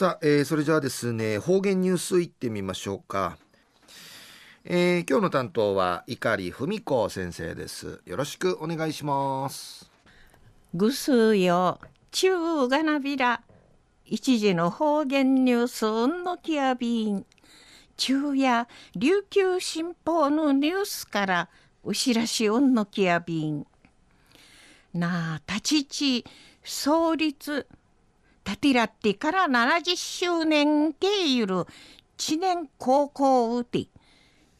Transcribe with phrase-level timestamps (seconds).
[0.00, 3.36] さあ、えー、それじゃあですね方言ニュースいってみましょうか、
[4.64, 8.00] えー、今日の担当は碇文子先生です。
[8.06, 9.90] よろしくお願いします。
[10.72, 11.78] ぐすよ
[12.12, 13.42] 中がなびら。
[14.06, 17.26] 一時の方言ニュースうんのきやびん。
[17.98, 21.48] 中夜琉球新報のニュースから
[21.84, 23.66] うしらしうんのきやびん。
[24.94, 26.24] なあ立ち地
[26.64, 27.66] 創立
[28.50, 31.66] タティラッティから70周年経由る
[32.16, 33.86] 知念高校うて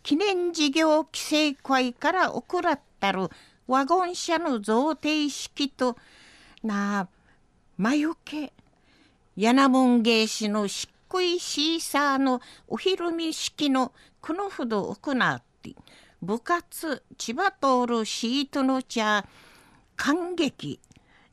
[0.04, 3.28] 記念事業規制会から送らったる
[3.66, 5.96] ワゴン車の贈呈式と
[6.62, 7.08] なあ
[7.78, 8.52] 魔除け。
[9.34, 15.74] 柳門芸師の漆喰シーサーのお昼見式のこのほど行って
[16.22, 19.26] 部活千葉通るシートの茶
[19.96, 20.78] 感激。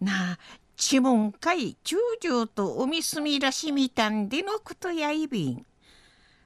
[0.02, 0.40] なあ
[0.78, 5.66] 知門会中将とおみすみらしみたんでのことやいびん。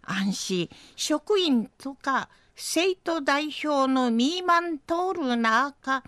[0.04, 6.04] 安心職員とか生徒代表のミーマン通る中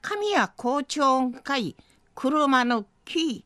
[0.00, 1.76] 神谷校長会
[2.14, 3.44] 車の木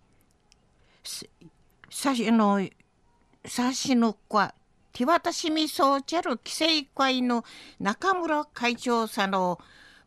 [1.90, 2.68] さしの
[3.46, 4.54] さしのか
[4.92, 7.44] 手渡しみそうちゃる規制会の
[7.80, 9.58] 中村会長さの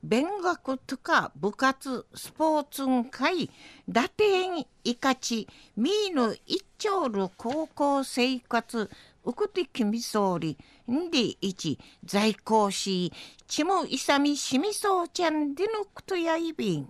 [0.04, 3.50] 勉学とか部活スポーツん会
[3.90, 8.90] 打点いかちみーの一丁る高校生活
[9.26, 10.58] うくてきみそうり
[10.90, 13.12] んでいち在校し
[13.48, 16.90] ちもいさみしみそうちゃんでのくとやいびん。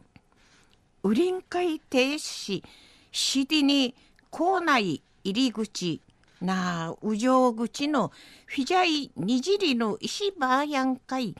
[1.03, 2.63] うりん会停止
[3.11, 3.95] しりに
[4.29, 6.01] 校内入り口
[6.41, 8.11] なあう上口の
[8.45, 11.35] フィジャイにじりの石バーヤン会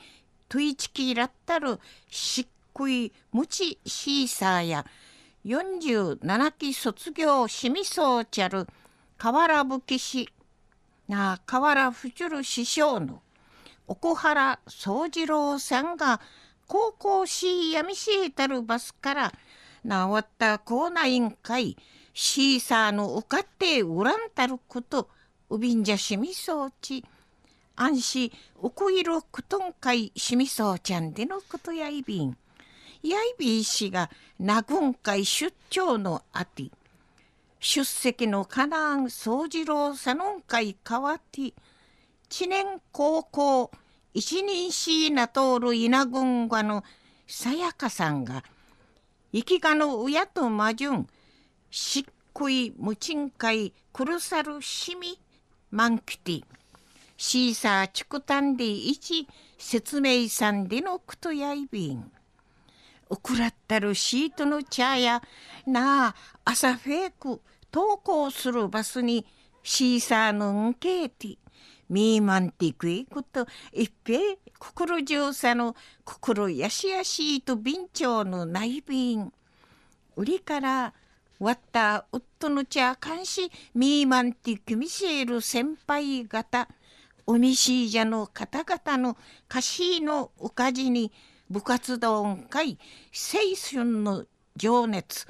[0.49, 4.85] トイチキラッタルしっくいムチシーサーや
[5.45, 8.67] 47期卒業しみそうちゃる
[9.17, 10.29] 河原吹し
[11.07, 13.21] な河原ふちゅる師匠の
[13.87, 16.19] 奥原宗次郎さんが
[16.67, 19.33] 高校しやみしえたるバスから
[19.83, 21.77] なわった校内委員会
[22.13, 25.09] シーサーのうかってうらんたること
[25.49, 27.05] うびんじゃしみそうち
[27.77, 28.31] 安心。
[28.55, 32.35] おこいろくとんかいしみそうちゃんでのことやいびん。
[33.03, 36.71] やいびい氏が名軍会出張のあて、
[37.59, 41.53] 出席のカナン宗次郎サノン会代わって、
[42.27, 43.71] 知念高校
[44.13, 46.83] 一人しいな通る稲軍がの
[47.27, 48.43] さやかさんが、
[49.31, 51.07] 生きがの親と魔順、
[51.69, 55.19] しっくい無賃会くるさるしみ、
[55.69, 56.43] マンキティ。
[57.17, 62.11] シーサーチクタンディ一説明さんでのくとやいびん。
[63.09, 65.21] うくらったるシートの茶や
[65.65, 67.41] なあ朝フェイク
[67.71, 69.25] 投稿するバスに
[69.63, 71.37] シーサーのんけいて
[71.89, 74.19] ミーマンティクイクと一平
[74.59, 79.31] 心中さの心やしやしいと便長の内便
[80.15, 80.93] 売りから
[81.39, 86.67] 割った夫の茶監視ミーマンティクミシェル先輩方
[87.29, 89.17] おみしいじゃの方々の
[89.49, 91.11] 歌詞のおかじに
[91.49, 92.79] 部活動会
[93.13, 94.23] 青春の
[94.55, 95.27] 情熱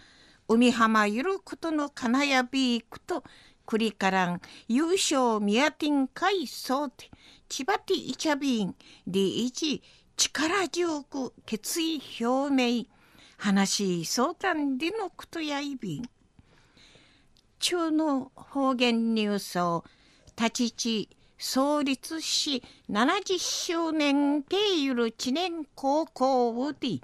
[0.47, 3.23] 海浜ゆることの金やビークと
[3.65, 7.09] クリカラン優勝ミヤティン会そうて
[7.49, 8.75] 千葉ティイチャビン
[9.07, 9.81] で一
[10.17, 12.85] 力強く決意表明
[13.37, 16.09] 話相談でのことやいびん。
[17.57, 19.83] 中の方言ニュースを
[20.37, 27.01] 立ち地創立し70周年経由る知念高校をで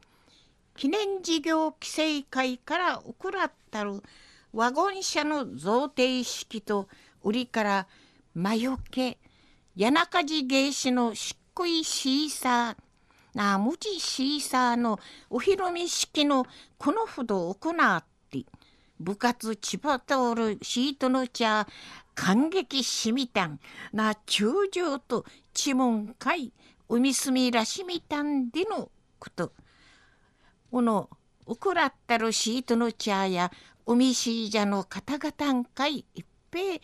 [0.75, 4.01] 記念事業規制会から送らったる
[4.51, 6.87] ワゴン車の贈呈式と
[7.23, 7.87] 売りから
[8.33, 9.19] 魔除け
[9.77, 14.99] 谷中寺芸師の漆喰シーサーな無地シーサーの
[15.29, 16.45] お披露目式の
[16.77, 18.12] このほど行って
[18.99, 21.67] 部活千葉通るシートの茶
[22.15, 23.59] 感激しみたん。
[23.91, 26.53] な中将と知門会
[26.87, 29.51] 海住らしみたんでのこと。
[30.71, 31.09] この
[31.45, 33.51] うくらったるシートの茶や
[33.85, 36.79] 海しいじゃの方々んかい一平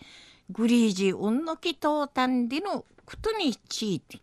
[0.50, 4.19] グリージうんのきとうたんでのことについて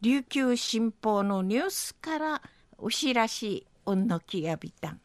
[0.00, 2.42] 琉球新報のニュースから
[2.78, 5.00] お知らしうんのきやびたん。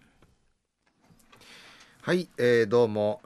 [2.04, 3.22] はい、えー、どうも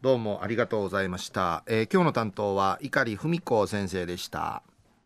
[0.00, 4.62] どうもありがとうございました、えー、今日の担当は碇文子先生でした。